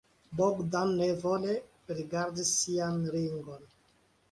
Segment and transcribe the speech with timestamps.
[0.37, 1.53] Bogdan nevole
[1.99, 3.71] rigardis sian ringon.